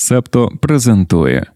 Септо 0.00 0.52
презентує. 0.60 1.46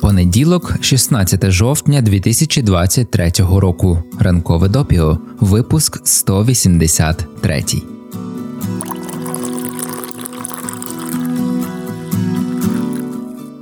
Понеділок, 0.00 0.74
16 0.80 1.50
жовтня 1.50 2.00
2023 2.02 3.32
року. 3.38 4.02
Ранкове 4.20 4.68
допіо. 4.68 5.18
Випуск 5.40 6.06
183. 6.06 7.64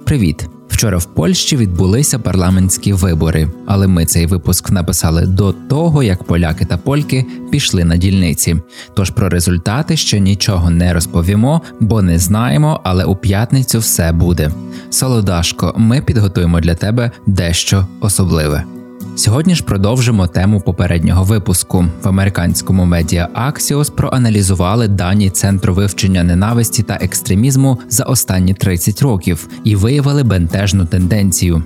Привіт! 0.04 0.48
Вчора 0.82 0.98
в 0.98 1.04
Польщі 1.04 1.56
відбулися 1.56 2.18
парламентські 2.18 2.92
вибори, 2.92 3.48
але 3.66 3.86
ми 3.86 4.06
цей 4.06 4.26
випуск 4.26 4.70
написали 4.70 5.26
до 5.26 5.52
того, 5.52 6.02
як 6.02 6.24
поляки 6.24 6.64
та 6.64 6.76
польки 6.76 7.26
пішли 7.50 7.84
на 7.84 7.96
дільниці. 7.96 8.56
Тож 8.94 9.10
про 9.10 9.28
результати 9.28 9.96
ще 9.96 10.20
нічого 10.20 10.70
не 10.70 10.92
розповімо, 10.92 11.62
бо 11.80 12.02
не 12.02 12.18
знаємо, 12.18 12.80
але 12.84 13.04
у 13.04 13.16
п'ятницю 13.16 13.78
все 13.78 14.12
буде. 14.12 14.50
Солодашко, 14.90 15.74
ми 15.76 16.02
підготуємо 16.02 16.60
для 16.60 16.74
тебе 16.74 17.10
дещо 17.26 17.86
особливе. 18.00 18.81
Сьогодні 19.16 19.54
ж 19.54 19.64
продовжимо 19.64 20.26
тему 20.26 20.60
попереднього 20.60 21.24
випуску. 21.24 21.84
В 22.02 22.08
американському 22.08 22.84
медіа 22.84 23.28
Axios 23.34 23.92
проаналізували 23.92 24.88
дані 24.88 25.30
центру 25.30 25.74
вивчення 25.74 26.22
ненависті 26.22 26.82
та 26.82 26.94
екстремізму 26.94 27.78
за 27.88 28.04
останні 28.04 28.54
30 28.54 29.02
років 29.02 29.48
і 29.64 29.76
виявили 29.76 30.22
бентежну 30.22 30.86
тенденцію. 30.86 31.62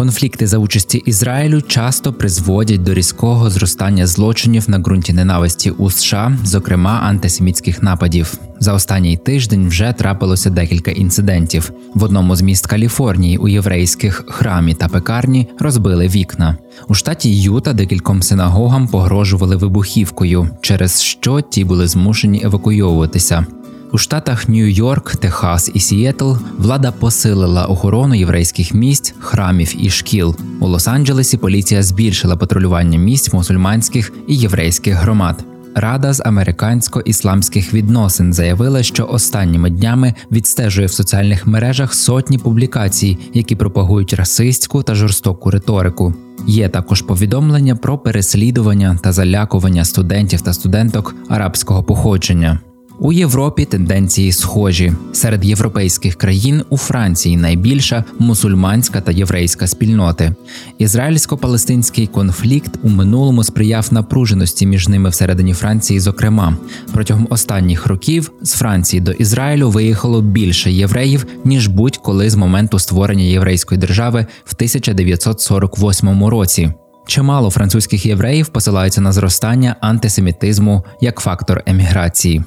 Конфлікти 0.00 0.46
за 0.46 0.58
участі 0.58 0.98
Ізраїлю 0.98 1.62
часто 1.62 2.12
призводять 2.12 2.82
до 2.82 2.94
різкого 2.94 3.50
зростання 3.50 4.06
злочинів 4.06 4.70
на 4.70 4.78
ґрунті 4.78 5.12
ненависті 5.12 5.70
у 5.70 5.90
США, 5.90 6.38
зокрема 6.44 7.00
антисемітських 7.04 7.82
нападів. 7.82 8.34
За 8.60 8.72
останній 8.72 9.16
тиждень 9.16 9.68
вже 9.68 9.94
трапилося 9.98 10.50
декілька 10.50 10.90
інцидентів. 10.90 11.72
В 11.94 12.04
одному 12.04 12.36
з 12.36 12.42
міст 12.42 12.66
Каліфорнії 12.66 13.38
у 13.38 13.48
єврейських 13.48 14.24
храмі 14.28 14.74
та 14.74 14.88
пекарні 14.88 15.48
розбили 15.58 16.08
вікна. 16.08 16.56
У 16.88 16.94
штаті 16.94 17.40
Юта 17.42 17.72
декільком 17.72 18.22
синагогам 18.22 18.88
погрожували 18.88 19.56
вибухівкою, 19.56 20.48
через 20.60 21.02
що 21.02 21.40
ті 21.40 21.64
були 21.64 21.88
змушені 21.88 22.42
евакуйовуватися. 22.44 23.46
У 23.92 23.98
штатах 23.98 24.48
Нью-Йорк, 24.48 25.16
Техас 25.16 25.70
і 25.74 25.80
Сієтл 25.80 26.32
влада 26.58 26.92
посилила 26.92 27.64
охорону 27.64 28.14
єврейських 28.14 28.74
місць, 28.74 29.14
храмів 29.20 29.74
і 29.78 29.90
шкіл. 29.90 30.36
У 30.60 30.68
Лос-Анджелесі 30.68 31.36
поліція 31.36 31.82
збільшила 31.82 32.36
патрулювання 32.36 32.98
місць 32.98 33.32
мусульманських 33.32 34.12
і 34.28 34.36
єврейських 34.36 34.94
громад. 34.94 35.44
Рада 35.74 36.12
з 36.12 36.20
американсько-ісламських 36.20 37.74
відносин 37.74 38.32
заявила, 38.32 38.82
що 38.82 39.06
останніми 39.06 39.70
днями 39.70 40.14
відстежує 40.32 40.86
в 40.86 40.92
соціальних 40.92 41.46
мережах 41.46 41.94
сотні 41.94 42.38
публікацій, 42.38 43.18
які 43.34 43.56
пропагують 43.56 44.14
расистську 44.14 44.82
та 44.82 44.94
жорстоку 44.94 45.50
риторику. 45.50 46.14
Є 46.46 46.68
також 46.68 47.02
повідомлення 47.02 47.76
про 47.76 47.98
переслідування 47.98 48.98
та 49.02 49.12
залякування 49.12 49.84
студентів 49.84 50.40
та 50.40 50.52
студенток 50.52 51.14
арабського 51.28 51.82
походження. 51.82 52.60
У 53.02 53.12
Європі 53.12 53.64
тенденції 53.64 54.32
схожі 54.32 54.92
серед 55.12 55.44
європейських 55.44 56.14
країн 56.14 56.64
у 56.68 56.76
Франції 56.76 57.36
найбільша 57.36 58.04
мусульманська 58.18 59.00
та 59.00 59.12
єврейська 59.12 59.66
спільноти. 59.66 60.34
Ізраїльсько-палестинський 60.80 62.06
конфлікт 62.06 62.78
у 62.82 62.88
минулому 62.88 63.44
сприяв 63.44 63.88
напруженості 63.90 64.66
між 64.66 64.88
ними 64.88 65.08
всередині 65.08 65.52
Франції. 65.52 66.00
Зокрема, 66.00 66.56
протягом 66.92 67.26
останніх 67.30 67.86
років 67.86 68.30
з 68.42 68.52
Франції 68.52 69.00
до 69.00 69.12
Ізраїлю 69.12 69.70
виїхало 69.70 70.22
більше 70.22 70.72
євреїв 70.72 71.26
ніж 71.44 71.68
будь-коли 71.68 72.30
з 72.30 72.34
моменту 72.34 72.78
створення 72.78 73.24
єврейської 73.24 73.80
держави 73.80 74.26
в 74.44 74.54
1948 74.54 76.24
році. 76.24 76.72
Чимало 77.06 77.50
французьких 77.50 78.06
євреїв 78.06 78.48
посилаються 78.48 79.00
на 79.00 79.12
зростання 79.12 79.76
антисемітизму 79.80 80.84
як 81.00 81.20
фактор 81.20 81.62
еміграції. 81.66 82.42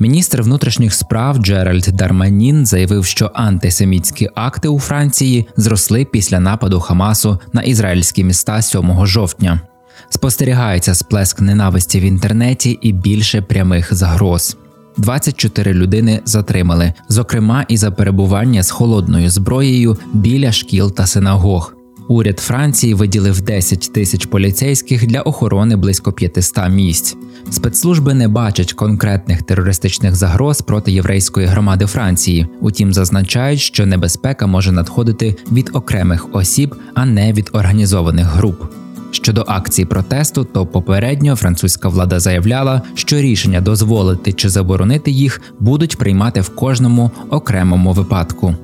Міністр 0.00 0.42
внутрішніх 0.42 0.94
справ 0.94 1.38
Джеральд 1.38 1.84
Дарманін 1.92 2.66
заявив, 2.66 3.04
що 3.04 3.30
антисемітські 3.34 4.28
акти 4.34 4.68
у 4.68 4.80
Франції 4.80 5.46
зросли 5.56 6.04
після 6.04 6.40
нападу 6.40 6.80
Хамасу 6.80 7.38
на 7.52 7.62
ізраїльські 7.62 8.24
міста 8.24 8.62
7 8.62 9.06
жовтня. 9.06 9.60
Спостерігається 10.08 10.94
сплеск 10.94 11.40
ненависті 11.40 12.00
в 12.00 12.02
інтернеті 12.02 12.78
і 12.82 12.92
більше 12.92 13.42
прямих 13.42 13.94
загроз. 13.94 14.56
24 14.96 15.74
людини 15.74 16.20
затримали, 16.24 16.92
зокрема 17.08 17.64
і 17.68 17.76
за 17.76 17.90
перебування 17.90 18.62
з 18.62 18.70
холодною 18.70 19.30
зброєю 19.30 19.96
біля 20.12 20.52
шкіл 20.52 20.94
та 20.94 21.06
синагог. 21.06 21.77
Уряд 22.08 22.38
Франції 22.38 22.94
виділив 22.94 23.40
10 23.40 23.92
тисяч 23.92 24.26
поліцейських 24.26 25.06
для 25.06 25.20
охорони 25.20 25.76
близько 25.76 26.12
500 26.12 26.68
місць. 26.68 27.16
Спецслужби 27.50 28.14
не 28.14 28.28
бачать 28.28 28.72
конкретних 28.72 29.42
терористичних 29.42 30.16
загроз 30.16 30.62
проти 30.62 30.92
єврейської 30.92 31.46
громади 31.46 31.86
Франції, 31.86 32.46
утім 32.60 32.92
зазначають, 32.92 33.60
що 33.60 33.86
небезпека 33.86 34.46
може 34.46 34.72
надходити 34.72 35.36
від 35.52 35.70
окремих 35.72 36.26
осіб, 36.32 36.74
а 36.94 37.06
не 37.06 37.32
від 37.32 37.50
організованих 37.52 38.26
груп. 38.26 38.62
Щодо 39.10 39.44
акції 39.46 39.86
протесту, 39.86 40.44
то 40.44 40.66
попередньо 40.66 41.36
французька 41.36 41.88
влада 41.88 42.20
заявляла, 42.20 42.82
що 42.94 43.20
рішення 43.20 43.60
дозволити 43.60 44.32
чи 44.32 44.48
заборонити 44.48 45.10
їх 45.10 45.40
будуть 45.60 45.98
приймати 45.98 46.40
в 46.40 46.48
кожному 46.48 47.10
окремому 47.30 47.92
випадку. 47.92 48.54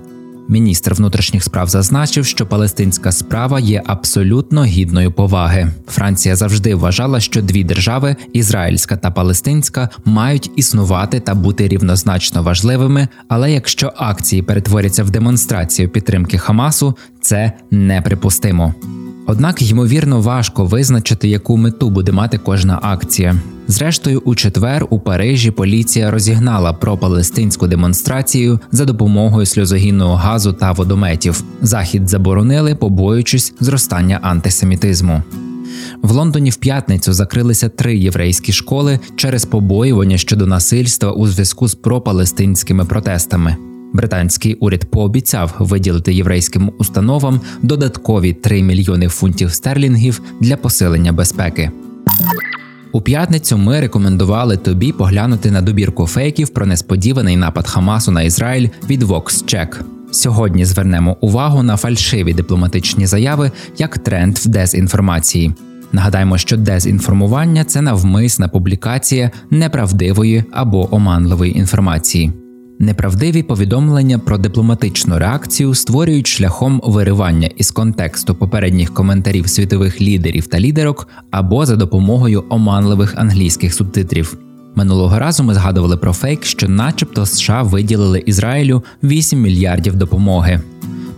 Міністр 0.48 0.94
внутрішніх 0.94 1.44
справ 1.44 1.68
зазначив, 1.68 2.26
що 2.26 2.46
палестинська 2.46 3.12
справа 3.12 3.60
є 3.60 3.82
абсолютно 3.86 4.64
гідною 4.64 5.12
поваги. 5.12 5.70
Франція 5.88 6.36
завжди 6.36 6.74
вважала, 6.74 7.20
що 7.20 7.42
дві 7.42 7.64
держави 7.64 8.16
ізраїльська 8.32 8.96
та 8.96 9.10
палестинська 9.10 9.88
мають 10.04 10.50
існувати 10.56 11.20
та 11.20 11.34
бути 11.34 11.68
рівнозначно 11.68 12.42
важливими. 12.42 13.08
Але 13.28 13.52
якщо 13.52 13.92
акції 13.96 14.42
перетворяться 14.42 15.04
в 15.04 15.10
демонстрацію 15.10 15.88
підтримки 15.88 16.38
Хамасу, 16.38 16.96
це 17.20 17.52
неприпустимо. 17.70 18.74
Однак 19.26 19.62
ймовірно 19.62 20.20
важко 20.20 20.64
визначити, 20.64 21.28
яку 21.28 21.56
мету 21.56 21.90
буде 21.90 22.12
мати 22.12 22.38
кожна 22.38 22.78
акція. 22.82 23.36
Зрештою, 23.68 24.22
у 24.24 24.34
четвер 24.34 24.86
у 24.90 24.98
Парижі 24.98 25.50
поліція 25.50 26.10
розігнала 26.10 26.72
пропалестинську 26.72 27.66
демонстрацію 27.66 28.60
за 28.72 28.84
допомогою 28.84 29.46
сльозогінного 29.46 30.14
газу 30.14 30.52
та 30.52 30.72
водометів. 30.72 31.44
Захід 31.62 32.08
заборонили, 32.08 32.74
побоюючись 32.74 33.54
зростання 33.60 34.18
антисемітизму. 34.22 35.22
В 36.02 36.10
Лондоні 36.10 36.50
в 36.50 36.56
п'ятницю 36.56 37.12
закрилися 37.12 37.68
три 37.68 37.96
єврейські 37.96 38.52
школи 38.52 39.00
через 39.16 39.44
побоювання 39.44 40.18
щодо 40.18 40.46
насильства 40.46 41.10
у 41.10 41.28
зв'язку 41.28 41.68
з 41.68 41.74
пропалестинськими 41.74 42.84
протестами. 42.84 43.56
Британський 43.92 44.54
уряд 44.54 44.90
пообіцяв 44.90 45.54
виділити 45.58 46.14
єврейським 46.14 46.72
установам 46.78 47.40
додаткові 47.62 48.32
3 48.32 48.62
мільйони 48.62 49.08
фунтів 49.08 49.52
стерлінгів 49.52 50.22
для 50.40 50.56
посилення 50.56 51.12
безпеки. 51.12 51.70
У 52.94 53.00
п'ятницю 53.00 53.58
ми 53.58 53.80
рекомендували 53.80 54.56
тобі 54.56 54.92
поглянути 54.92 55.50
на 55.50 55.62
добірку 55.62 56.06
фейків 56.06 56.48
про 56.48 56.66
несподіваний 56.66 57.36
напад 57.36 57.68
Хамасу 57.68 58.12
на 58.12 58.22
Ізраїль 58.22 58.68
від 58.88 59.02
VoxCheck. 59.02 59.80
Сьогодні 60.10 60.64
звернемо 60.64 61.16
увагу 61.20 61.62
на 61.62 61.76
фальшиві 61.76 62.34
дипломатичні 62.34 63.06
заяви 63.06 63.50
як 63.78 63.98
тренд 63.98 64.38
в 64.38 64.48
дезінформації. 64.48 65.54
Нагадаємо, 65.92 66.38
що 66.38 66.56
дезінформування 66.56 67.64
це 67.64 67.80
навмисна 67.80 68.48
публікація 68.48 69.30
неправдивої 69.50 70.44
або 70.52 70.94
оманливої 70.94 71.58
інформації. 71.58 72.43
Неправдиві 72.78 73.42
повідомлення 73.42 74.18
про 74.18 74.38
дипломатичну 74.38 75.18
реакцію 75.18 75.74
створюють 75.74 76.26
шляхом 76.26 76.80
виривання 76.84 77.50
із 77.56 77.70
контексту 77.70 78.34
попередніх 78.34 78.94
коментарів 78.94 79.48
світових 79.48 80.00
лідерів 80.00 80.46
та 80.46 80.60
лідерок 80.60 81.08
або 81.30 81.66
за 81.66 81.76
допомогою 81.76 82.44
оманливих 82.48 83.14
англійських 83.16 83.74
субтитрів. 83.74 84.38
Минулого 84.74 85.18
разу 85.18 85.44
ми 85.44 85.54
згадували 85.54 85.96
про 85.96 86.12
фейк, 86.12 86.44
що, 86.44 86.68
начебто, 86.68 87.26
США 87.26 87.62
виділили 87.62 88.18
Ізраїлю 88.26 88.82
8 89.02 89.40
мільярдів 89.40 89.96
допомоги. 89.96 90.60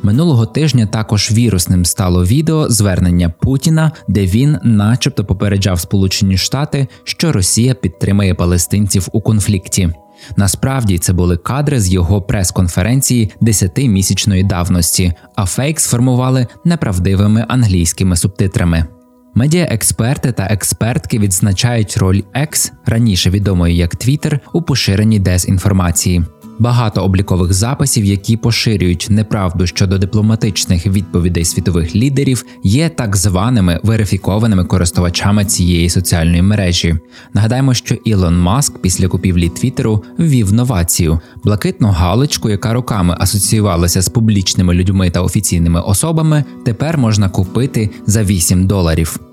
Минулого 0.02 0.46
тижня 0.46 0.86
також 0.86 1.32
вірусним 1.32 1.84
стало 1.84 2.24
відео 2.24 2.68
звернення 2.68 3.28
Путіна, 3.28 3.92
де 4.08 4.26
він, 4.26 4.58
начебто, 4.62 5.24
попереджав 5.24 5.80
Сполучені 5.80 6.36
Штати, 6.36 6.86
що 7.04 7.32
Росія 7.32 7.74
підтримає 7.74 8.34
палестинців 8.34 9.08
у 9.12 9.20
конфлікті. 9.20 9.90
Насправді 10.36 10.98
це 10.98 11.12
були 11.12 11.36
кадри 11.36 11.80
з 11.80 11.88
його 11.88 12.22
прес-конференції 12.22 13.30
десятимісячної 13.40 14.42
давності, 14.42 15.12
а 15.34 15.46
фейк 15.46 15.80
сформували 15.80 16.46
неправдивими 16.64 17.44
англійськими 17.48 18.16
субтитрами. 18.16 18.86
Медіаексперти 19.34 20.32
та 20.32 20.42
експертки 20.42 21.18
відзначають 21.18 21.96
роль 21.96 22.22
X, 22.34 22.72
раніше 22.86 23.30
відомої 23.30 23.76
як 23.76 23.94
Twitter, 23.94 24.38
у 24.52 24.62
поширенні 24.62 25.18
дезінформації. 25.18 26.24
Багато 26.58 27.04
облікових 27.04 27.52
записів, 27.52 28.04
які 28.04 28.36
поширюють 28.36 29.06
неправду 29.10 29.66
щодо 29.66 29.98
дипломатичних 29.98 30.86
відповідей 30.86 31.44
світових 31.44 31.96
лідерів, 31.96 32.44
є 32.62 32.88
так 32.88 33.16
званими 33.16 33.80
верифікованими 33.82 34.64
користувачами 34.64 35.44
цієї 35.44 35.90
соціальної 35.90 36.42
мережі. 36.42 36.96
Нагадаємо, 37.34 37.74
що 37.74 37.94
Ілон 37.94 38.38
Маск 38.38 38.78
після 38.78 39.08
купівлі 39.08 39.48
Твіттеру 39.48 40.04
ввів 40.18 40.52
новацію 40.52 41.20
блакитну 41.44 41.88
галочку, 41.88 42.50
яка 42.50 42.72
роками 42.72 43.16
асоціювалася 43.18 44.02
з 44.02 44.08
публічними 44.08 44.74
людьми 44.74 45.10
та 45.10 45.22
офіційними 45.22 45.80
особами, 45.80 46.44
тепер 46.64 46.98
можна 46.98 47.28
купити 47.28 47.90
за 48.06 48.22
8 48.22 48.66
доларів. 48.66 49.25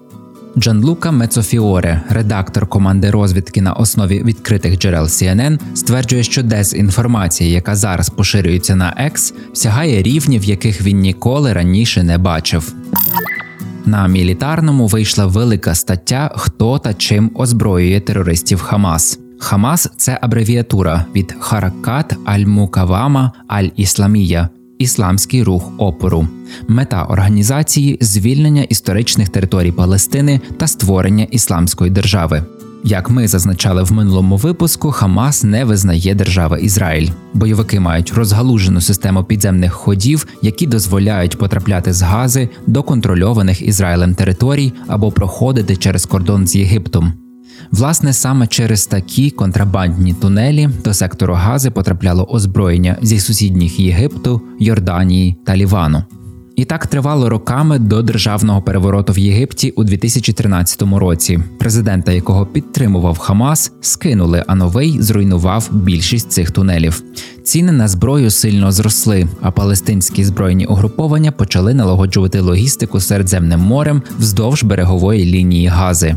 Джанлука 0.57 1.11
Мецофіоре, 1.11 2.01
редактор 2.09 2.67
команди 2.67 3.11
розвідки 3.11 3.61
на 3.61 3.73
основі 3.73 4.23
відкритих 4.23 4.79
джерел 4.79 5.03
CNN, 5.03 5.59
стверджує, 5.75 6.23
що 6.23 6.43
дезінформація, 6.43 7.49
яка 7.49 7.75
зараз 7.75 8.09
поширюється 8.09 8.75
на 8.75 9.09
X, 9.13 9.33
сягає 9.53 10.03
рівнів, 10.03 10.43
яких 10.43 10.81
він 10.81 10.99
ніколи 10.99 11.53
раніше 11.53 12.03
не 12.03 12.17
бачив. 12.17 12.73
На 13.85 14.07
мілітарному 14.07 14.87
вийшла 14.87 15.25
велика 15.25 15.75
стаття, 15.75 16.31
хто 16.35 16.79
та 16.79 16.93
чим 16.93 17.31
озброює 17.35 17.99
терористів 17.99 18.61
Хамас. 18.61 19.19
Хамас 19.39 19.89
це 19.97 20.19
абревіатура 20.21 21.05
від 21.15 21.35
Харакат 21.39 22.15
Аль-Мукавама 22.25 23.31
Аль-Ісламія, 23.47 24.49
ісламський 24.79 25.43
рух 25.43 25.71
опору. 25.77 26.27
Мета 26.67 27.03
організації 27.03 27.97
звільнення 28.01 28.63
історичних 28.63 29.29
територій 29.29 29.71
Палестини 29.71 30.41
та 30.57 30.67
створення 30.67 31.23
ісламської 31.23 31.91
держави. 31.91 32.43
Як 32.85 33.09
ми 33.09 33.27
зазначали 33.27 33.83
в 33.83 33.91
минулому 33.91 34.37
випуску, 34.37 34.91
Хамас 34.91 35.43
не 35.43 35.65
визнає 35.65 36.15
держави 36.15 36.59
Ізраїль. 36.61 37.09
Бойовики 37.33 37.79
мають 37.79 38.13
розгалужену 38.13 38.81
систему 38.81 39.23
підземних 39.23 39.73
ходів, 39.73 40.27
які 40.41 40.67
дозволяють 40.67 41.37
потрапляти 41.37 41.93
з 41.93 42.01
Гази 42.01 42.49
до 42.67 42.83
контрольованих 42.83 43.61
Ізраїлем 43.61 44.15
територій 44.15 44.73
або 44.87 45.11
проходити 45.11 45.75
через 45.75 46.05
кордон 46.05 46.47
з 46.47 46.55
Єгиптом. 46.55 47.22
Власне, 47.71 48.13
саме 48.13 48.47
через 48.47 48.87
такі 48.87 49.29
контрабандні 49.29 50.13
тунелі 50.13 50.69
до 50.83 50.93
сектору 50.93 51.33
Гази 51.33 51.71
потрапляло 51.71 52.25
озброєння 52.25 52.97
зі 53.01 53.19
сусідніх 53.19 53.79
Єгипту, 53.79 54.41
Йорданії 54.59 55.35
та 55.45 55.57
Лівану. 55.57 56.03
І 56.55 56.65
так 56.65 56.87
тривало 56.87 57.29
роками 57.29 57.79
до 57.79 58.01
державного 58.01 58.61
перевороту 58.61 59.13
в 59.13 59.19
Єгипті 59.19 59.69
у 59.69 59.83
2013 59.83 60.81
році, 60.81 61.39
президента 61.59 62.11
якого 62.11 62.45
підтримував 62.45 63.17
Хамас, 63.17 63.71
скинули, 63.81 64.43
а 64.47 64.55
новий 64.55 65.01
зруйнував 65.01 65.69
більшість 65.71 66.31
цих 66.31 66.51
тунелів. 66.51 67.03
Ціни 67.43 67.71
на 67.71 67.87
зброю 67.87 68.29
сильно 68.29 68.71
зросли, 68.71 69.27
а 69.41 69.51
палестинські 69.51 70.23
збройні 70.23 70.65
угруповання 70.65 71.31
почали 71.31 71.73
налагоджувати 71.73 72.39
логістику 72.39 72.99
Середземним 72.99 73.59
морем 73.59 74.01
вздовж 74.19 74.63
берегової 74.63 75.25
лінії 75.25 75.67
Гази. 75.67 76.15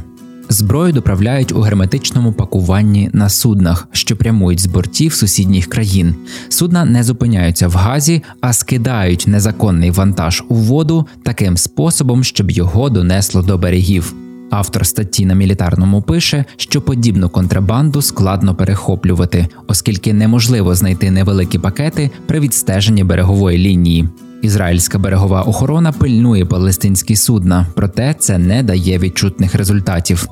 Зброю 0.49 0.93
доправляють 0.93 1.53
у 1.53 1.61
герметичному 1.61 2.33
пакуванні 2.33 3.11
на 3.13 3.29
суднах, 3.29 3.89
що 3.93 4.17
прямують 4.17 4.61
з 4.61 4.67
бортів 4.67 5.15
сусідніх 5.15 5.67
країн. 5.67 6.15
Судна 6.49 6.85
не 6.85 7.05
зупиняються 7.05 7.69
в 7.69 7.73
газі, 7.73 8.23
а 8.41 8.53
скидають 8.53 9.25
незаконний 9.27 9.91
вантаж 9.91 10.43
у 10.49 10.55
воду 10.55 11.07
таким 11.23 11.57
способом, 11.57 12.25
щоб 12.25 12.51
його 12.51 12.91
донесло 12.91 13.43
до 13.43 13.59
берегів. 13.59 14.15
Автор 14.51 14.87
статті 14.87 15.27
на 15.27 15.35
мілітарному 15.35 16.03
пише, 16.03 16.45
що 16.57 16.83
подібну 16.83 17.29
контрабанду 17.29 18.03
складно 18.03 18.55
перехоплювати, 18.55 19.49
оскільки 19.67 20.13
неможливо 20.13 20.75
знайти 20.75 21.11
невеликі 21.11 21.59
пакети 21.59 22.11
при 22.27 22.41
відстеженні 22.41 23.05
берегової 23.05 23.59
лінії. 23.59 24.09
Ізраїльська 24.43 24.99
берегова 24.99 25.43
охорона 25.43 25.93
пильнує 25.93 26.45
палестинські 26.45 27.17
судна, 27.17 27.67
проте 27.75 28.15
це 28.19 28.39
не 28.39 28.63
дає 28.63 28.99
відчутних 28.99 29.55
результатів. 29.55 30.29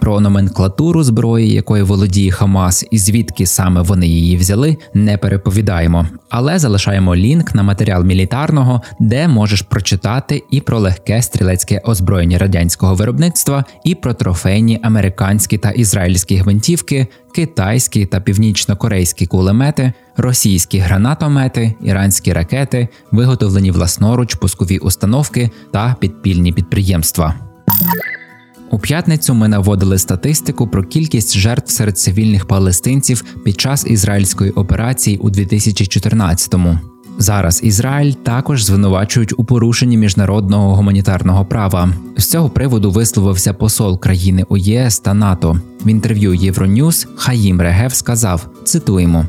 Про 0.00 0.20
номенклатуру 0.20 1.02
зброї, 1.02 1.52
якою 1.52 1.86
володіє 1.86 2.30
Хамас, 2.30 2.86
і 2.90 2.98
звідки 2.98 3.46
саме 3.46 3.82
вони 3.82 4.06
її 4.06 4.36
взяли, 4.36 4.76
не 4.94 5.18
переповідаємо, 5.18 6.06
але 6.28 6.58
залишаємо 6.58 7.16
лінк 7.16 7.54
на 7.54 7.62
матеріал 7.62 8.04
мілітарного, 8.04 8.82
де 9.00 9.28
можеш 9.28 9.62
прочитати 9.62 10.42
і 10.50 10.60
про 10.60 10.78
легке 10.78 11.22
стрілецьке 11.22 11.80
озброєння 11.84 12.38
радянського 12.38 12.94
виробництва, 12.94 13.64
і 13.84 13.94
про 13.94 14.14
трофейні 14.14 14.80
американські 14.82 15.58
та 15.58 15.70
ізраїльські 15.70 16.36
гвинтівки, 16.36 17.06
китайські 17.34 18.06
та 18.06 18.20
північно-корейські 18.20 19.26
кулемети, 19.26 19.92
російські 20.16 20.78
гранатомети, 20.78 21.74
іранські 21.82 22.32
ракети, 22.32 22.88
виготовлені 23.12 23.70
власноруч 23.70 24.34
пускові 24.34 24.78
установки 24.78 25.50
та 25.72 25.96
підпільні 26.00 26.52
підприємства. 26.52 27.34
У 28.70 28.78
п'ятницю 28.78 29.34
ми 29.34 29.48
наводили 29.48 29.98
статистику 29.98 30.68
про 30.68 30.84
кількість 30.84 31.38
жертв 31.38 31.72
серед 31.72 31.98
цивільних 31.98 32.46
палестинців 32.46 33.24
під 33.44 33.60
час 33.60 33.86
ізраїльської 33.86 34.50
операції 34.50 35.16
у 35.16 35.30
2014-му. 35.30 36.78
Зараз 37.18 37.60
Ізраїль 37.62 38.12
також 38.12 38.64
звинувачують 38.64 39.38
у 39.38 39.44
порушенні 39.44 39.96
міжнародного 39.96 40.76
гуманітарного 40.76 41.44
права. 41.44 41.88
З 42.16 42.26
цього 42.26 42.50
приводу 42.50 42.90
висловився 42.90 43.54
посол 43.54 44.00
країни 44.00 44.44
у 44.48 44.56
ЄС 44.56 44.98
та 44.98 45.14
НАТО. 45.14 45.60
В 45.84 45.88
інтерв'ю 45.88 46.34
Євроньюз 46.34 47.08
Хаїм 47.16 47.60
Регев 47.60 47.94
сказав: 47.94 48.48
цитуємо. 48.64 49.26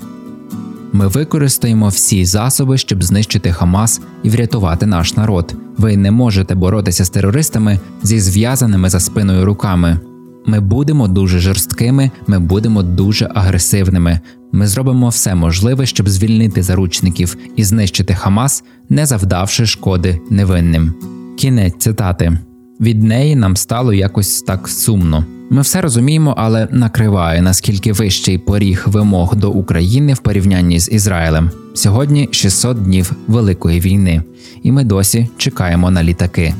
Ми 0.93 1.07
використаємо 1.07 1.87
всі 1.87 2.25
засоби, 2.25 2.77
щоб 2.77 3.03
знищити 3.03 3.51
Хамас 3.51 4.01
і 4.23 4.29
врятувати 4.29 4.85
наш 4.85 5.15
народ. 5.15 5.55
Ви 5.81 5.97
не 5.97 6.11
можете 6.11 6.55
боротися 6.55 7.05
з 7.05 7.09
терористами 7.09 7.79
зі 8.03 8.19
зв'язаними 8.19 8.89
за 8.89 8.99
спиною 8.99 9.45
руками. 9.45 9.99
Ми 10.45 10.59
будемо 10.59 11.07
дуже 11.07 11.39
жорсткими, 11.39 12.11
ми 12.27 12.39
будемо 12.39 12.83
дуже 12.83 13.31
агресивними. 13.35 14.19
Ми 14.51 14.67
зробимо 14.67 15.09
все 15.09 15.35
можливе, 15.35 15.85
щоб 15.85 16.09
звільнити 16.09 16.63
заручників 16.63 17.37
і 17.55 17.63
знищити 17.63 18.13
Хамас, 18.13 18.63
не 18.89 19.05
завдавши 19.05 19.65
шкоди 19.65 20.19
невинним. 20.29 20.93
Кінець 21.37 21.75
цитати. 21.77 22.37
Від 22.81 23.03
неї 23.03 23.35
нам 23.35 23.55
стало 23.55 23.93
якось 23.93 24.41
так 24.41 24.67
сумно. 24.67 25.25
Ми 25.49 25.61
все 25.61 25.81
розуміємо, 25.81 26.33
але 26.37 26.67
накриває 26.71 27.41
наскільки 27.41 27.93
вищий 27.93 28.37
поріг 28.37 28.83
вимог 28.85 29.35
до 29.35 29.51
України 29.51 30.13
в 30.13 30.19
порівнянні 30.19 30.79
з 30.79 30.91
Ізраїлем. 30.91 31.51
Сьогодні 31.73 32.29
600 32.31 32.83
днів 32.83 33.11
великої 33.27 33.79
війни, 33.79 34.23
і 34.63 34.71
ми 34.71 34.83
досі 34.83 35.29
чекаємо 35.37 35.91
на 35.91 36.03
літаки. 36.03 36.53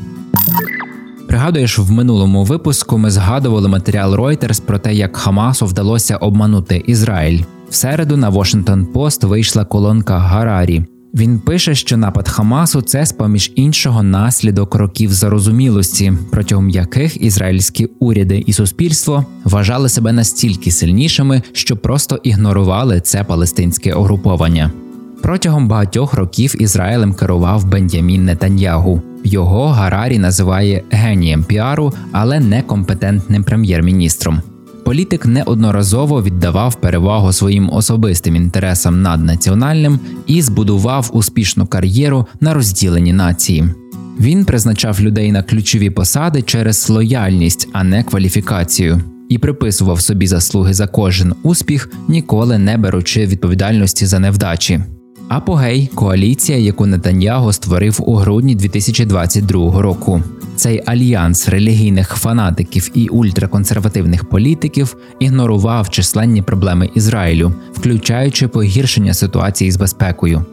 Пригадуєш, 1.28 1.78
в 1.78 1.92
минулому 1.92 2.44
випуску 2.44 2.98
ми 2.98 3.10
згадували 3.10 3.68
матеріал 3.68 4.14
Reuters 4.14 4.62
про 4.62 4.78
те, 4.78 4.94
як 4.94 5.16
Хамасу 5.16 5.66
вдалося 5.66 6.16
обманути 6.16 6.82
Ізраїль. 6.86 7.40
В 7.70 7.74
середу 7.74 8.16
на 8.16 8.30
Washington 8.30 8.86
Post 8.92 9.26
вийшла 9.26 9.64
колонка 9.64 10.18
Гарарі, 10.18 10.84
він 11.14 11.38
пише, 11.38 11.74
що 11.74 11.96
напад 11.96 12.28
Хамасу 12.28 12.82
це 12.82 13.06
з 13.06 13.12
поміж 13.12 13.52
іншого 13.54 14.02
наслідок 14.02 14.74
років 14.74 15.12
зарозумілості, 15.12 16.12
протягом 16.30 16.70
яких 16.70 17.22
ізраїльські 17.22 17.88
уряди 18.00 18.44
і 18.46 18.52
суспільство 18.52 19.26
вважали 19.44 19.88
себе 19.88 20.12
настільки 20.12 20.70
сильнішими, 20.70 21.42
що 21.52 21.76
просто 21.76 22.20
ігнорували 22.22 23.00
це 23.00 23.24
палестинське 23.24 23.94
угруповання. 23.94 24.70
Протягом 25.22 25.68
багатьох 25.68 26.14
років 26.14 26.62
Ізраїлем 26.62 27.14
керував 27.14 27.64
Бен'ямін 27.64 28.24
Нетаньягу. 28.24 29.02
Його 29.24 29.68
Гарарі 29.68 30.18
називає 30.18 30.82
генієм 30.90 31.44
піару, 31.44 31.92
але 32.12 32.40
некомпетентним 32.40 33.44
прем'єр-міністром. 33.44 34.42
Політик 34.92 35.26
неодноразово 35.26 36.22
віддавав 36.22 36.74
перевагу 36.74 37.32
своїм 37.32 37.70
особистим 37.72 38.36
інтересам 38.36 39.02
над 39.02 39.24
національним 39.24 40.00
і 40.26 40.42
збудував 40.42 41.10
успішну 41.12 41.66
кар'єру 41.66 42.26
на 42.40 42.54
розділенні 42.54 43.12
нації. 43.12 43.64
Він 44.20 44.44
призначав 44.44 45.00
людей 45.00 45.32
на 45.32 45.42
ключові 45.42 45.90
посади 45.90 46.42
через 46.42 46.90
лояльність, 46.90 47.68
а 47.72 47.84
не 47.84 48.02
кваліфікацію, 48.02 49.00
і 49.28 49.38
приписував 49.38 50.00
собі 50.00 50.26
заслуги 50.26 50.74
за 50.74 50.86
кожен 50.86 51.34
успіх, 51.42 51.90
ніколи 52.08 52.58
не 52.58 52.76
беручи 52.76 53.26
відповідальності 53.26 54.06
за 54.06 54.18
невдачі. 54.18 54.80
Апогей 55.28 55.90
коаліція, 55.94 56.58
яку 56.58 56.86
Нетаньяго 56.86 57.52
створив 57.52 57.98
у 58.06 58.14
грудні 58.14 58.54
2022 58.54 59.82
року. 59.82 60.22
Цей 60.56 60.82
альянс 60.86 61.48
релігійних 61.48 62.08
фанатиків 62.08 62.90
і 62.94 63.08
ультраконсервативних 63.08 64.24
політиків 64.24 64.96
ігнорував 65.18 65.88
численні 65.88 66.42
проблеми 66.42 66.90
Ізраїлю, 66.94 67.54
включаючи 67.72 68.48
погіршення 68.48 69.14
ситуації 69.14 69.70
з 69.70 69.76
безпекою. 69.76 70.44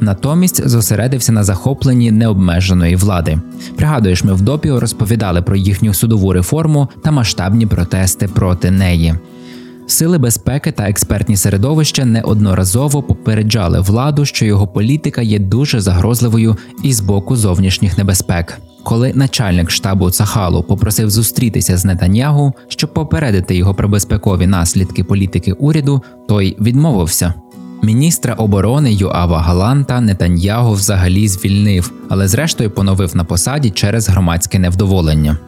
Натомість 0.00 0.68
зосередився 0.68 1.32
на 1.32 1.44
захопленні 1.44 2.10
необмеженої 2.10 2.96
влади. 2.96 3.38
Пригадуєш, 3.76 4.24
ми 4.24 4.34
в 4.34 4.40
допіо 4.40 4.80
розповідали 4.80 5.42
про 5.42 5.56
їхню 5.56 5.94
судову 5.94 6.32
реформу 6.32 6.88
та 7.04 7.10
масштабні 7.10 7.66
протести 7.66 8.28
проти 8.28 8.70
неї. 8.70 9.14
Сили 9.86 10.18
безпеки 10.18 10.72
та 10.72 10.88
експертні 10.88 11.36
середовища 11.36 12.04
неодноразово 12.04 13.02
попереджали 13.02 13.80
владу, 13.80 14.24
що 14.24 14.44
його 14.44 14.66
політика 14.66 15.22
є 15.22 15.38
дуже 15.38 15.80
загрозливою 15.80 16.56
і 16.82 16.92
з 16.92 17.00
боку 17.00 17.36
зовнішніх 17.36 17.98
небезпек. 17.98 18.58
Коли 18.84 19.12
начальник 19.14 19.70
штабу 19.70 20.10
Цахалу 20.10 20.62
попросив 20.62 21.10
зустрітися 21.10 21.76
з 21.76 21.84
Нетаньягу, 21.84 22.52
щоб 22.68 22.94
попередити 22.94 23.56
його 23.56 23.74
про 23.74 23.88
безпекові 23.88 24.46
наслідки 24.46 25.04
політики 25.04 25.52
уряду, 25.52 26.02
той 26.28 26.56
відмовився. 26.60 27.34
Міністра 27.82 28.34
оборони 28.34 28.92
Юава 28.92 29.40
Галанта 29.40 30.00
Нетаньягу 30.00 30.72
взагалі 30.72 31.28
звільнив, 31.28 31.92
але 32.08 32.28
зрештою 32.28 32.70
поновив 32.70 33.16
на 33.16 33.24
посаді 33.24 33.70
через 33.70 34.08
громадське 34.08 34.58
невдоволення. 34.58 35.38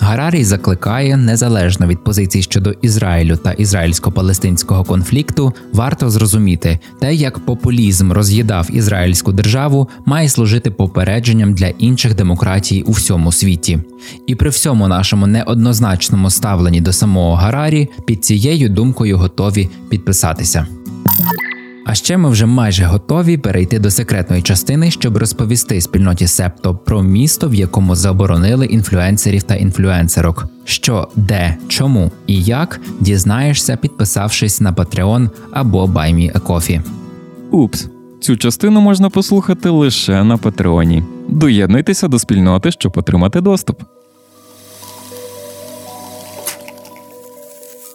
Гарарій 0.00 0.44
закликає, 0.44 1.16
незалежно 1.16 1.86
від 1.86 2.04
позицій 2.04 2.42
щодо 2.42 2.70
Ізраїлю 2.70 3.36
та 3.36 3.50
ізраїльсько-палестинського 3.50 4.84
конфлікту, 4.84 5.52
варто 5.72 6.10
зрозуміти, 6.10 6.78
те, 7.00 7.14
як 7.14 7.38
популізм 7.38 8.12
роз'їдав 8.12 8.68
ізраїльську 8.72 9.32
державу, 9.32 9.88
має 10.06 10.28
служити 10.28 10.70
попередженням 10.70 11.54
для 11.54 11.66
інших 11.66 12.14
демократій 12.14 12.82
у 12.82 12.92
всьому 12.92 13.32
світі. 13.32 13.78
І 14.26 14.34
при 14.34 14.50
всьому 14.50 14.88
нашому 14.88 15.26
неоднозначному 15.26 16.30
ставленні 16.30 16.80
до 16.80 16.92
самого 16.92 17.34
Гарарі 17.34 17.88
під 18.06 18.24
цією 18.24 18.68
думкою 18.68 19.18
готові 19.18 19.70
підписатися. 19.88 20.66
А 21.84 21.94
ще 21.94 22.16
ми 22.16 22.30
вже 22.30 22.46
майже 22.46 22.84
готові 22.84 23.36
перейти 23.36 23.78
до 23.78 23.90
секретної 23.90 24.42
частини, 24.42 24.90
щоб 24.90 25.16
розповісти 25.16 25.80
спільноті 25.80 26.26
Септо 26.26 26.74
про 26.74 27.02
місто, 27.02 27.48
в 27.48 27.54
якому 27.54 27.94
заборонили 27.94 28.66
інфлюенсерів 28.66 29.42
та 29.42 29.54
інфлюенсерок. 29.54 30.46
Що, 30.64 31.08
де, 31.16 31.56
чому 31.68 32.10
і 32.26 32.42
як 32.42 32.80
дізнаєшся, 33.00 33.76
підписавшись 33.76 34.60
на 34.60 34.72
Patreon 34.72 35.30
або 35.52 35.86
BuyMeACoffee. 35.86 36.82
Упс, 37.50 37.88
цю 38.20 38.36
частину 38.36 38.80
можна 38.80 39.10
послухати 39.10 39.68
лише 39.68 40.24
на 40.24 40.36
Патреоні. 40.36 41.04
Доєднуйтеся 41.28 42.08
до 42.08 42.18
спільноти, 42.18 42.70
щоб 42.70 42.92
отримати 42.96 43.40
доступ. 43.40 43.82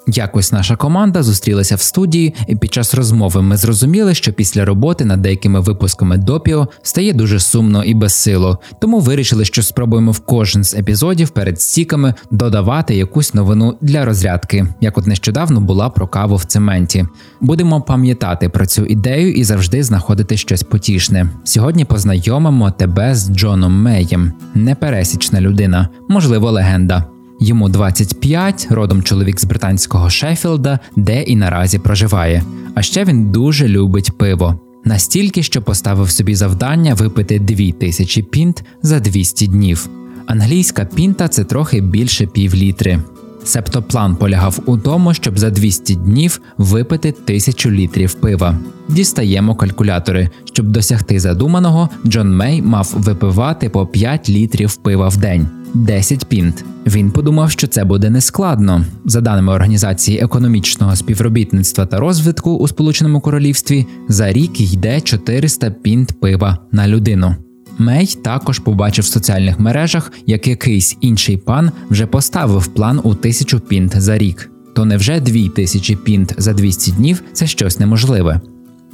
Якось 0.08 0.52
наша 0.52 0.76
команда 0.76 1.24
зустрілася 1.24 1.76
в 1.76 1.82
студії, 1.82 2.34
і 2.48 2.56
під 2.56 2.74
час 2.74 2.94
розмови 2.94 3.42
ми 3.42 3.58
зрозуміли, 3.58 4.16
що 4.16 4.34
після 4.34 4.66
роботи 4.66 5.06
над 5.06 5.22
деякими 5.22 5.60
випусками 5.60 6.18
допіо 6.18 6.68
стає 6.82 7.14
дуже 7.14 7.40
сумно 7.40 7.84
і 7.84 7.94
безсило, 7.94 8.60
тому 8.82 9.00
вирішили, 9.00 9.46
що 9.46 9.64
спробуємо 9.64 10.12
в 10.12 10.20
кожен 10.20 10.64
з 10.64 10.74
епізодів 10.74 11.30
перед 11.30 11.62
стіками 11.62 12.14
додавати 12.32 12.96
якусь 12.96 13.34
новину 13.34 13.78
для 13.82 14.06
розрядки, 14.06 14.68
як 14.82 14.98
от 14.98 15.08
нещодавно 15.08 15.62
була 15.62 15.90
про 15.90 16.08
каву 16.08 16.36
в 16.36 16.44
цементі. 16.44 17.06
Будемо 17.42 17.82
пам'ятати 17.82 18.50
про 18.50 18.66
цю 18.66 18.86
ідею 18.86 19.34
і 19.34 19.44
завжди 19.44 19.84
знаходити 19.84 20.38
щось 20.38 20.64
потішне. 20.64 21.30
Сьогодні 21.44 21.86
познайомимо 21.86 22.72
тебе 22.72 23.16
з 23.16 23.30
Джоном 23.30 23.82
Меєм, 23.82 24.34
непересічна 24.56 25.42
людина, 25.42 25.90
можливо, 26.10 26.52
легенда. 26.52 27.15
Йому 27.40 27.70
25, 27.70 28.68
родом 28.70 29.04
чоловік 29.04 29.40
з 29.40 29.44
британського 29.44 30.10
Шеффілда, 30.10 30.80
де 30.96 31.22
і 31.22 31.36
наразі 31.36 31.80
проживає. 31.80 32.44
А 32.76 32.82
ще 32.82 33.06
він 33.06 33.32
дуже 33.32 33.68
любить 33.68 34.18
пиво. 34.18 34.60
Настільки, 34.86 35.44
що 35.44 35.62
поставив 35.62 36.12
собі 36.12 36.36
завдання 36.36 36.94
випити 36.94 37.40
2000 37.40 38.24
пінт 38.24 38.64
за 38.82 39.00
200 39.00 39.48
днів. 39.48 39.90
Англійська 40.26 40.86
пінта 40.86 41.28
це 41.28 41.44
трохи 41.44 41.82
більше 41.82 42.28
півлітри. 42.28 43.00
Себто 43.46 43.82
план 43.82 44.16
полягав 44.16 44.60
у 44.66 44.78
тому, 44.78 45.14
щоб 45.14 45.40
за 45.40 45.50
200 45.50 45.96
днів 45.96 46.42
випити 46.58 47.12
тисячу 47.12 47.72
літрів 47.72 48.14
пива. 48.14 48.58
Дістаємо 48.90 49.56
калькулятори. 49.56 50.30
Щоб 50.46 50.68
досягти 50.68 51.20
задуманого, 51.20 51.90
Джон 52.08 52.36
Мей 52.36 52.62
мав 52.62 52.94
випивати 52.96 53.70
по 53.70 53.88
5 53.88 54.30
літрів 54.30 54.76
пива 54.76 55.08
в 55.08 55.18
день. 55.18 55.48
10 55.74 56.26
пінт. 56.26 56.66
Він 56.86 57.12
подумав, 57.12 57.52
що 57.52 57.68
це 57.68 57.84
буде 57.84 58.10
нескладно. 58.10 58.86
За 59.06 59.22
даними 59.22 59.54
Організації 59.54 60.20
економічного 60.20 60.96
співробітництва 60.96 61.86
та 61.86 62.00
розвитку 62.00 62.52
у 62.52 62.68
Сполученому 62.68 63.22
Королівстві, 63.22 63.86
за 64.10 64.34
рік 64.34 64.62
йде 64.62 65.02
400 65.02 65.72
пінт 65.72 66.20
пива 66.20 66.58
на 66.72 66.88
людину. 66.88 67.36
Мей 67.78 68.18
також 68.24 68.60
побачив 68.60 69.06
в 69.06 69.08
соціальних 69.08 69.60
мережах, 69.60 70.12
як 70.26 70.48
якийсь 70.48 70.98
інший 71.02 71.38
пан 71.38 71.72
вже 71.90 72.06
поставив 72.06 72.68
план 72.68 73.02
у 73.04 73.16
тисячу 73.16 73.60
пінт 73.60 74.02
за 74.02 74.18
рік. 74.18 74.52
То 74.76 74.86
невже 74.86 75.20
дві 75.20 75.50
тисячі 75.50 75.96
пінт 75.96 76.36
за 76.38 76.54
200 76.54 76.92
днів 76.92 77.24
це 77.34 77.48
щось 77.48 77.80
неможливе? 77.80 78.42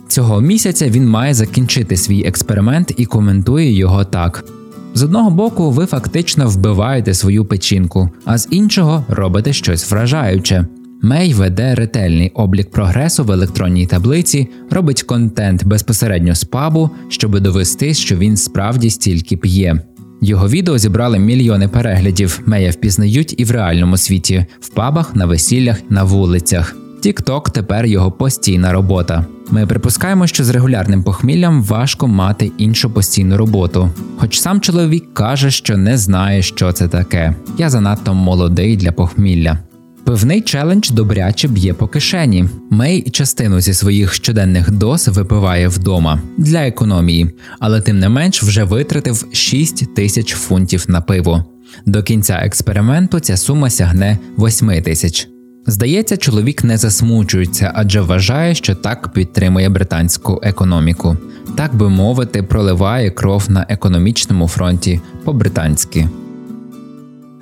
Цього 0.07 0.41
місяця 0.41 0.89
він 0.89 1.09
має 1.09 1.33
закінчити 1.33 1.97
свій 1.97 2.23
експеримент 2.25 2.93
і 2.97 3.05
коментує 3.05 3.71
його 3.71 4.05
так. 4.05 4.45
З 4.93 5.03
одного 5.03 5.29
боку, 5.29 5.71
ви 5.71 5.85
фактично 5.85 6.49
вбиваєте 6.49 7.13
свою 7.13 7.45
печінку, 7.45 8.09
а 8.25 8.37
з 8.37 8.47
іншого 8.51 9.05
робите 9.09 9.53
щось 9.53 9.91
вражаюче. 9.91 10.65
Мей 11.03 11.33
веде 11.33 11.75
ретельний 11.75 12.29
облік 12.29 12.71
прогресу 12.71 13.23
в 13.23 13.31
електронній 13.31 13.85
таблиці, 13.85 14.47
робить 14.69 15.03
контент 15.03 15.65
безпосередньо 15.65 16.35
з 16.35 16.43
пабу, 16.43 16.89
щоб 17.09 17.39
довести, 17.39 17.93
що 17.93 18.17
він 18.17 18.37
справді 18.37 18.89
стільки 18.89 19.37
п'є. 19.37 19.81
Його 20.21 20.49
відео 20.49 20.77
зібрали 20.77 21.19
мільйони 21.19 21.67
переглядів, 21.67 22.39
Мея 22.45 22.71
впізнають 22.71 23.35
і 23.37 23.45
в 23.45 23.51
реальному 23.51 23.97
світі, 23.97 24.45
в 24.59 24.69
пабах, 24.69 25.15
на 25.15 25.25
весіллях, 25.25 25.77
на 25.89 26.03
вулицях. 26.03 26.75
TikTok 27.03 27.51
тепер 27.51 27.85
його 27.85 28.11
постійна 28.11 28.71
робота. 28.71 29.25
Ми 29.51 29.67
припускаємо, 29.67 30.27
що 30.27 30.43
з 30.43 30.49
регулярним 30.49 31.03
похміллям 31.03 31.63
важко 31.63 32.07
мати 32.07 32.51
іншу 32.57 32.89
постійну 32.89 33.37
роботу. 33.37 33.89
Хоч 34.17 34.39
сам 34.39 34.61
чоловік 34.61 35.13
каже, 35.13 35.51
що 35.51 35.77
не 35.77 35.97
знає, 35.97 36.41
що 36.41 36.71
це 36.71 36.87
таке. 36.87 37.35
Я 37.57 37.69
занадто 37.69 38.13
молодий 38.13 38.77
для 38.77 38.91
похмілля. 38.91 39.57
Пивний 40.03 40.41
челендж 40.41 40.89
добряче 40.89 41.47
б'є 41.47 41.73
по 41.73 41.87
кишені. 41.87 42.45
Мей 42.69 43.09
частину 43.09 43.61
зі 43.61 43.73
своїх 43.73 44.13
щоденних 44.13 44.71
доз 44.71 45.07
випиває 45.07 45.67
вдома 45.67 46.21
для 46.37 46.67
економії, 46.67 47.29
але 47.59 47.81
тим 47.81 47.99
не 47.99 48.09
менш 48.09 48.43
вже 48.43 48.63
витратив 48.63 49.25
6 49.31 49.95
тисяч 49.95 50.33
фунтів 50.33 50.85
на 50.87 51.01
пиво. 51.01 51.45
До 51.85 52.03
кінця 52.03 52.33
експерименту 52.33 53.19
ця 53.19 53.37
сума 53.37 53.69
сягне 53.69 54.17
8 54.37 54.81
тисяч. 54.81 55.27
Здається, 55.67 56.17
чоловік 56.17 56.63
не 56.63 56.77
засмучується, 56.77 57.71
адже 57.75 58.01
вважає, 58.01 58.55
що 58.55 58.75
так 58.75 59.13
підтримує 59.13 59.69
британську 59.69 60.39
економіку, 60.43 61.17
так 61.55 61.75
би 61.75 61.89
мовити, 61.89 62.43
проливає 62.43 63.11
кров 63.11 63.45
на 63.49 63.65
економічному 63.69 64.47
фронті 64.47 65.01
по-британськи. 65.25 66.07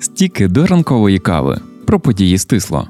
Стіки 0.00 0.48
до 0.48 0.66
ранкової 0.66 1.18
кави 1.18 1.60
про 1.86 2.00
події 2.00 2.38
стисло. 2.38 2.88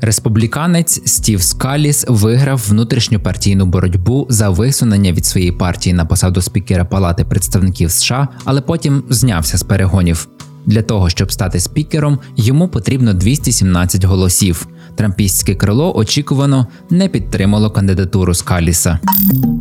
Республіканець 0.00 1.02
Стів 1.04 1.42
Скаліс 1.42 2.04
виграв 2.08 2.64
внутрішньопартійну 2.68 3.66
боротьбу 3.66 4.26
за 4.30 4.50
висунення 4.50 5.12
від 5.12 5.26
своєї 5.26 5.52
партії 5.52 5.94
на 5.94 6.04
посаду 6.04 6.42
спікера 6.42 6.84
Палати 6.84 7.24
представників 7.24 7.90
США, 7.90 8.28
але 8.44 8.60
потім 8.60 9.02
знявся 9.08 9.58
з 9.58 9.62
перегонів. 9.62 10.28
Для 10.66 10.82
того 10.82 11.10
щоб 11.10 11.32
стати 11.32 11.60
спікером, 11.60 12.18
йому 12.36 12.68
потрібно 12.68 13.14
217 13.14 14.04
голосів. 14.04 14.68
Трампістське 14.98 15.54
крило 15.54 15.96
очікувано 15.96 16.66
не 16.90 17.08
підтримало 17.08 17.70
кандидатуру 17.70 18.34
Скаліса. 18.34 18.98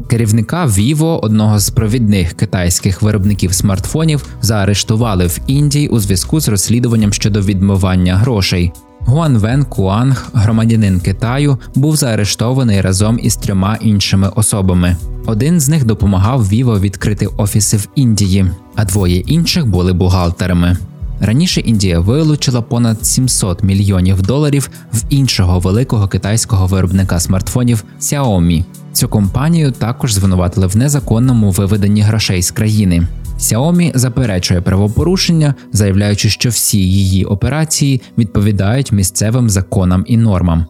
Керівника 0.10 0.66
Vivo, 0.66 1.20
одного 1.20 1.60
з 1.60 1.70
провідних 1.70 2.34
китайських 2.34 3.02
виробників 3.02 3.54
смартфонів, 3.54 4.26
заарештували 4.42 5.28
в 5.28 5.40
Індії 5.48 5.88
у 5.88 6.00
зв'язку 6.00 6.40
з 6.40 6.48
розслідуванням 6.48 7.14
щодо 7.14 7.42
відмивання 7.42 8.16
грошей. 8.16 8.72
Гуанвен 9.00 9.64
Куанг, 9.64 10.30
громадянин 10.34 11.00
Китаю, 11.00 11.58
був 11.76 11.96
заарештований 11.96 12.82
разом 12.82 13.20
із 13.22 13.36
трьома 13.36 13.78
іншими 13.82 14.32
особами. 14.36 14.98
Один 15.26 15.60
з 15.60 15.70
них 15.70 15.86
допомагав 15.86 16.54
Vivo 16.54 16.80
відкрити 16.80 17.28
офіси 17.28 17.78
в 17.78 17.88
Індії, 17.96 18.46
а 18.76 18.86
двоє 18.86 19.18
інших 19.18 19.68
були 19.68 19.94
бухгалтерами. 19.94 20.78
Раніше 21.22 21.62
Індія 21.62 22.00
вилучила 22.00 22.62
понад 22.62 23.06
700 23.06 23.64
мільйонів 23.64 24.22
доларів 24.22 24.70
в 24.94 25.04
іншого 25.10 25.60
великого 25.60 26.08
китайського 26.08 26.68
виробника 26.68 27.20
смартфонів 27.20 27.84
Xiaomi. 28.00 28.64
Цю 28.94 29.10
компанію 29.10 29.72
також 29.72 30.14
звинуватили 30.14 30.68
в 30.68 30.78
незаконному 30.78 31.52
виведенні 31.52 32.02
грошей 32.02 32.42
з 32.42 32.52
країни. 32.52 33.08
Xiaomi 33.40 33.98
заперечує 33.98 34.62
правопорушення, 34.62 35.56
заявляючи, 35.74 36.30
що 36.30 36.50
всі 36.50 36.78
її 36.78 37.26
операції 37.26 38.02
відповідають 38.18 38.92
місцевим 38.92 39.50
законам 39.50 40.04
і 40.08 40.18
нормам. 40.18 40.66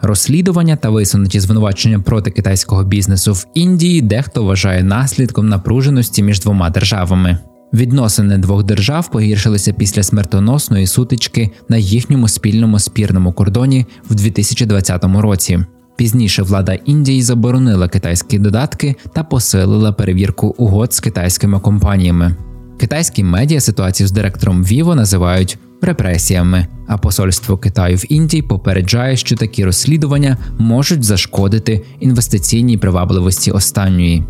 Розслідування 0.00 0.76
та 0.76 0.90
висунуті 0.90 1.40
звинувачення 1.40 1.98
проти 2.00 2.30
китайського 2.30 2.84
бізнесу 2.84 3.32
в 3.32 3.46
Індії 3.54 4.00
дехто 4.00 4.44
вважає 4.44 4.82
наслідком 4.82 5.48
напруженості 5.48 6.22
між 6.22 6.40
двома 6.40 6.70
державами. 6.70 7.38
Відносини 7.72 8.38
двох 8.38 8.64
держав 8.64 9.10
погіршилися 9.10 9.72
після 9.72 10.02
смертоносної 10.02 10.86
сутички 10.86 11.50
на 11.68 11.76
їхньому 11.76 12.28
спільному 12.28 12.78
спірному 12.78 13.32
кордоні 13.32 13.86
в 14.10 14.14
2020 14.14 15.04
році. 15.04 15.58
Пізніше 15.96 16.42
влада 16.42 16.74
Індії 16.74 17.22
заборонила 17.22 17.88
китайські 17.88 18.38
додатки 18.38 18.94
та 19.14 19.24
посилила 19.24 19.92
перевірку 19.92 20.54
угод 20.58 20.94
з 20.94 21.00
китайськими 21.00 21.60
компаніями. 21.60 22.36
Китайські 22.78 23.24
медіа 23.24 23.60
ситуацію 23.60 24.06
з 24.06 24.12
директором 24.12 24.64
Vivo 24.64 24.94
називають 24.94 25.58
репресіями, 25.82 26.66
а 26.86 26.98
посольство 26.98 27.58
Китаю 27.58 27.96
в 27.96 28.12
Індії 28.12 28.42
попереджає, 28.42 29.16
що 29.16 29.36
такі 29.36 29.64
розслідування 29.64 30.36
можуть 30.58 31.04
зашкодити 31.04 31.84
інвестиційній 32.00 32.76
привабливості 32.76 33.50
останньої. 33.50 34.24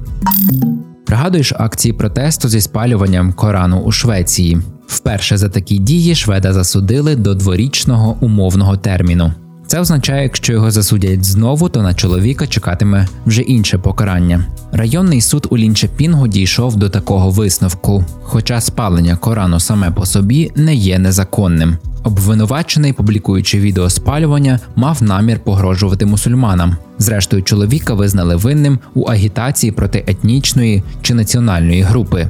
Пригадуєш 1.09 1.53
акції 1.59 1.93
протесту 1.93 2.49
зі 2.49 2.61
спалюванням 2.61 3.33
Корану 3.33 3.81
у 3.81 3.93
Швеції. 3.93 4.59
Вперше 4.87 5.37
за 5.37 5.49
такі 5.49 5.79
дії 5.79 6.15
шведа 6.15 6.53
засудили 6.53 7.17
до 7.17 7.35
дворічного 7.35 8.17
умовного 8.21 8.77
терміну. 8.77 9.33
Це 9.67 9.81
означає, 9.81 10.23
якщо 10.23 10.53
його 10.53 10.71
засудять 10.71 11.25
знову, 11.25 11.69
то 11.69 11.83
на 11.83 11.95
чоловіка 11.95 12.47
чекатиме 12.47 13.09
вже 13.27 13.43
інше 13.43 13.79
покарання. 13.79 14.45
Районний 14.73 15.21
суд 15.21 15.47
у 15.51 15.59
Лінчепінгу 15.59 16.29
дійшов 16.29 16.77
до 16.77 16.89
такого 16.89 17.31
висновку, 17.31 18.05
хоча 18.23 18.61
спалення 18.61 19.17
Корану 19.17 19.61
саме 19.61 19.91
по 19.91 20.07
собі 20.07 20.53
не 20.57 20.75
є 20.75 20.99
незаконним. 20.99 21.77
Обвинувачений, 22.09 22.93
публікуючи 22.93 23.59
відео 23.59 23.91
спалювання, 23.91 24.61
мав 24.77 25.03
намір 25.03 25.41
погрожувати 25.45 26.07
мусульманам. 26.07 26.77
Зрештою, 26.99 27.43
чоловіка 27.43 27.95
визнали 27.95 28.37
винним 28.37 28.79
у 28.95 29.05
агітації 29.05 29.73
проти 29.73 30.05
етнічної 30.07 30.83
чи 31.03 31.15
національної 31.15 31.83
групи. 31.83 32.29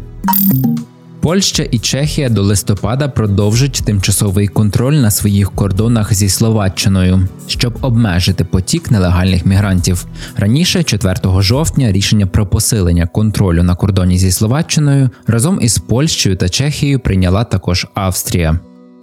Польща 1.20 1.62
і 1.62 1.78
Чехія 1.78 2.28
до 2.28 2.42
листопада 2.42 3.08
продовжать 3.08 3.82
тимчасовий 3.84 4.48
контроль 4.48 4.94
на 4.94 5.10
своїх 5.10 5.50
кордонах 5.50 6.14
зі 6.14 6.28
Словаччиною, 6.28 7.28
щоб 7.46 7.78
обмежити 7.80 8.44
потік 8.44 8.90
нелегальних 8.90 9.46
мігрантів. 9.46 10.06
Раніше, 10.36 10.82
4 10.82 11.16
жовтня, 11.42 11.92
рішення 11.92 12.26
про 12.26 12.46
посилення 12.46 13.06
контролю 13.06 13.62
на 13.62 13.74
кордоні 13.74 14.18
зі 14.18 14.32
Словаччиною 14.32 15.10
разом 15.26 15.58
із 15.62 15.78
Польщею 15.78 16.36
та 16.36 16.48
Чехією 16.48 17.00
прийняла 17.00 17.44
також 17.44 17.86
Австрія. 17.94 18.58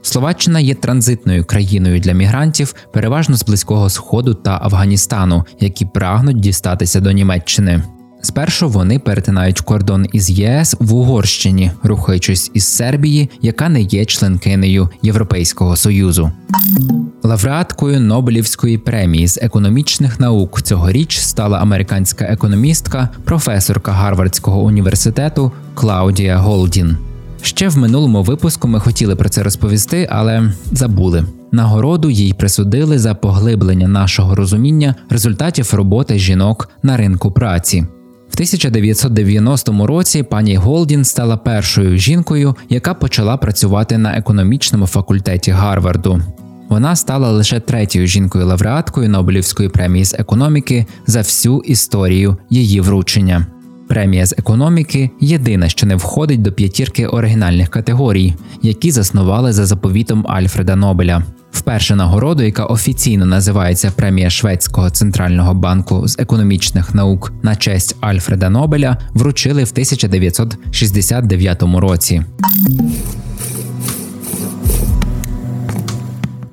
Словаччина 0.05 0.59
є 0.59 0.75
транзитною 0.75 1.45
країною 1.45 1.99
для 1.99 2.13
мігрантів, 2.13 2.75
переважно 2.93 3.37
з 3.37 3.45
близького 3.45 3.89
сходу 3.89 4.33
та 4.33 4.59
Афганістану, 4.63 5.45
які 5.59 5.85
прагнуть 5.85 6.39
дістатися 6.39 6.99
до 6.99 7.11
Німеччини. 7.11 7.83
Спершу 8.21 8.69
вони 8.69 8.99
перетинають 8.99 9.61
кордон 9.61 10.05
із 10.13 10.29
ЄС 10.29 10.75
в 10.79 10.93
Угорщині, 10.93 11.71
рухаючись 11.83 12.51
із 12.53 12.67
Сербії, 12.67 13.29
яка 13.41 13.69
не 13.69 13.81
є 13.81 14.05
членкинею 14.05 14.89
Європейського 15.01 15.75
союзу. 15.75 16.31
Лауреаткою 17.23 17.99
Нобелівської 17.99 18.77
премії 18.77 19.27
з 19.27 19.39
економічних 19.41 20.19
наук 20.19 20.61
цьогоріч 20.61 21.19
стала 21.19 21.59
американська 21.59 22.25
економістка, 22.25 23.09
професорка 23.23 23.91
Гарвардського 23.91 24.61
університету 24.61 25.51
Клаудія 25.73 26.37
Голдін. 26.37 26.97
Ще 27.45 27.67
в 27.69 27.77
минулому 27.77 28.23
випуску 28.23 28.67
ми 28.67 28.79
хотіли 28.79 29.15
про 29.15 29.29
це 29.29 29.43
розповісти, 29.43 30.07
але 30.11 30.53
забули. 30.71 31.25
Нагороду 31.51 32.09
їй 32.09 32.33
присудили 32.33 32.99
за 32.99 33.15
поглиблення 33.15 33.87
нашого 33.87 34.35
розуміння 34.35 34.95
результатів 35.09 35.73
роботи 35.73 36.19
жінок 36.19 36.69
на 36.83 36.97
ринку 36.97 37.31
праці. 37.31 37.81
В 38.29 38.33
1990 38.33 39.87
році 39.87 40.23
пані 40.23 40.55
Голдін 40.55 41.05
стала 41.05 41.37
першою 41.37 41.97
жінкою, 41.97 42.55
яка 42.69 42.93
почала 42.93 43.37
працювати 43.37 43.97
на 43.97 44.17
економічному 44.17 44.87
факультеті 44.87 45.51
Гарварду. 45.51 46.21
Вона 46.69 46.95
стала 46.95 47.31
лише 47.31 47.59
третьою 47.59 48.07
жінкою 48.07 48.45
лауреаткою 48.45 49.09
Нобелівської 49.09 49.69
премії 49.69 50.05
з 50.05 50.13
економіки 50.13 50.85
за 51.07 51.19
всю 51.19 51.59
історію 51.59 52.37
її 52.49 52.81
вручення. 52.81 53.45
Премія 53.87 54.25
з 54.25 54.35
економіки 54.37 55.09
єдина, 55.19 55.69
що 55.69 55.87
не 55.87 55.95
входить 55.95 56.41
до 56.41 56.51
п'ятірки 56.51 57.07
оригінальних 57.07 57.69
категорій, 57.69 58.33
які 58.61 58.91
заснували 58.91 59.53
за 59.53 59.65
заповітом 59.65 60.25
Альфреда 60.27 60.75
Нобеля. 60.75 61.23
Вперше 61.51 61.95
нагороду, 61.95 62.43
яка 62.43 62.65
офіційно 62.65 63.25
називається 63.25 63.91
премія 63.95 64.29
Шведського 64.29 64.89
центрального 64.89 65.53
банку 65.53 66.07
з 66.07 66.19
економічних 66.19 66.95
наук 66.95 67.33
на 67.43 67.55
честь 67.55 67.95
Альфреда 67.99 68.49
Нобеля, 68.49 68.97
вручили 69.13 69.63
в 69.63 69.69
1969 69.71 71.63
році. 71.63 72.23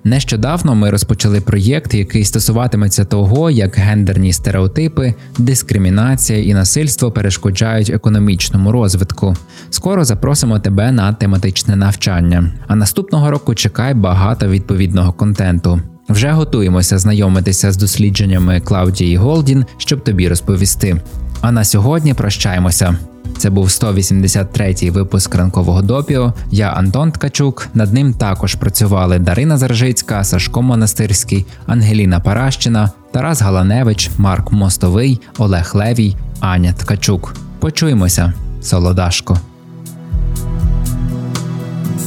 Нещодавно 0.04 0.74
ми 0.74 0.90
розпочали 0.90 1.40
проєкт, 1.40 1.94
який 1.94 2.24
стосуватиметься 2.24 3.04
того, 3.04 3.50
як 3.50 3.76
гендерні 3.76 4.32
стереотипи, 4.32 5.14
дискримінація 5.38 6.38
і 6.42 6.54
насильство 6.54 7.10
перешкоджають 7.10 7.90
економічному 7.90 8.72
розвитку. 8.72 9.36
Скоро 9.70 10.04
запросимо 10.04 10.58
тебе 10.58 10.92
на 10.92 11.12
тематичне 11.12 11.76
навчання. 11.76 12.52
А 12.66 12.76
наступного 12.76 13.30
року 13.30 13.54
чекай 13.54 13.94
багато 13.94 14.48
відповідного 14.48 15.12
контенту. 15.12 15.80
Вже 16.08 16.30
готуємося 16.30 16.98
знайомитися 16.98 17.72
з 17.72 17.76
дослідженнями 17.76 18.60
Клаудії 18.60 19.16
Голдін, 19.16 19.64
щоб 19.78 20.04
тобі 20.04 20.28
розповісти. 20.28 21.00
А 21.42 21.52
на 21.52 21.64
сьогодні 21.64 22.14
прощаємося. 22.14 22.96
Це 23.38 23.50
був 23.50 23.66
183-й 23.66 24.90
випуск 24.90 25.34
ранкового 25.34 25.82
допіо. 25.82 26.34
Я 26.50 26.68
Антон 26.68 27.12
Ткачук. 27.12 27.68
Над 27.74 27.92
ним 27.92 28.14
також 28.14 28.54
працювали 28.54 29.18
Дарина 29.18 29.56
Заржицька, 29.56 30.24
Сашко 30.24 30.62
Монастирський, 30.62 31.46
Ангеліна 31.66 32.20
Паращина, 32.20 32.90
Тарас 33.12 33.42
Галаневич, 33.42 34.10
Марк 34.18 34.52
Мостовий, 34.52 35.20
Олег 35.38 35.70
Левій, 35.74 36.16
Аня 36.40 36.72
Ткачук. 36.72 37.34
Почуємося, 37.58 38.32
Солодашко. 38.62 39.38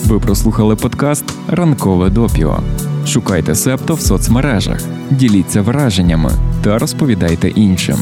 Ви 0.06 0.19
прослухали 0.19 0.76
подкаст 0.76 1.26
Ранкове 1.48 2.10
допіо. 2.10 2.60
Шукайте 3.08 3.56
септо 3.56 3.93
в 3.93 4.02
соцмережах, 4.02 4.80
діліться 5.12 5.62
враженнями 5.62 6.32
та 6.63 6.80
розповідайте 6.80 7.48
іншим. 7.50 7.98